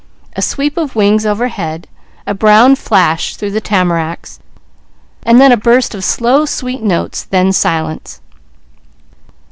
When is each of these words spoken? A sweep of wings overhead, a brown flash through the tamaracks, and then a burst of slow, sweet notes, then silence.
A 0.35 0.41
sweep 0.41 0.77
of 0.77 0.95
wings 0.95 1.27
overhead, 1.27 1.87
a 2.25 2.33
brown 2.33 2.75
flash 2.75 3.35
through 3.35 3.51
the 3.51 3.61
tamaracks, 3.61 4.39
and 5.21 5.39
then 5.39 5.51
a 5.51 5.55
burst 5.57 5.93
of 5.93 6.03
slow, 6.03 6.47
sweet 6.47 6.81
notes, 6.81 7.21
then 7.21 7.53
silence. 7.53 8.19